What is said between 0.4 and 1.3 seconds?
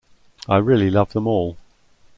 I really love them